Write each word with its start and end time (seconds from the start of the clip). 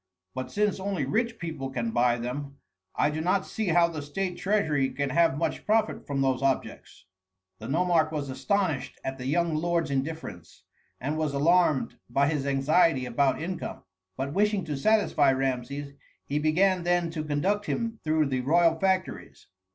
But 0.33 0.49
since 0.51 0.79
only 0.79 1.05
rich 1.05 1.37
people 1.37 1.69
can 1.69 1.91
buy 1.91 2.17
them, 2.17 2.55
I 2.95 3.11
do 3.11 3.21
not 3.21 3.45
see 3.45 3.67
how 3.67 3.87
the 3.87 4.01
state 4.01 4.35
treasury 4.35 4.89
can 4.89 5.11
have 5.11 5.37
much 5.37 5.63
profit 5.63 6.07
from 6.07 6.21
those 6.21 6.41
objects." 6.41 7.05
The 7.59 7.67
nomarch 7.67 8.11
was 8.11 8.27
astonished 8.27 8.99
at 9.03 9.19
the 9.19 9.27
young 9.27 9.53
lord's 9.53 9.91
indifference, 9.91 10.63
and 10.99 11.19
was 11.19 11.35
alarmed 11.35 11.99
by 12.09 12.29
his 12.29 12.47
anxiety 12.47 13.05
about 13.05 13.39
income; 13.43 13.83
but 14.17 14.33
wishing 14.33 14.65
to 14.65 14.75
satisfy 14.75 15.29
Rameses, 15.33 15.93
he 16.25 16.39
began 16.39 16.81
then 16.81 17.11
to 17.11 17.23
conduct 17.23 17.67
him 17.67 17.99
through 18.03 18.25
the 18.25 18.41
royal 18.41 18.79
factories. 18.79 19.45